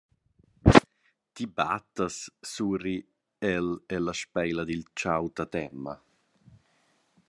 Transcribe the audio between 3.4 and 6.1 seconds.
el e speila il tgau dad Emma.